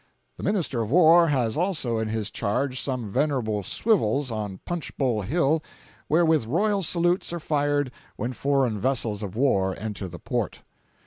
The 0.37 0.41
Minister 0.41 0.81
of 0.81 0.89
War 0.89 1.27
has 1.27 1.55
also 1.55 1.99
in 1.99 2.07
his 2.07 2.31
charge 2.31 2.81
some 2.81 3.07
venerable 3.07 3.61
swivels 3.61 4.31
on 4.31 4.59
Punch 4.65 4.97
Bowl 4.97 5.21
Hill 5.21 5.61
wherewith 6.09 6.47
royal 6.47 6.81
salutes 6.81 7.31
are 7.31 7.39
fired 7.39 7.91
when 8.15 8.33
foreign 8.33 8.79
vessels 8.79 9.21
of 9.21 9.35
war 9.35 9.75
enter 9.77 10.07
the 10.07 10.17
port. 10.17 10.63